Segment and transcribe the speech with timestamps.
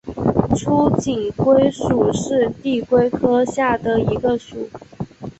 [0.55, 4.67] 粗颈龟属是地龟科下的一个属。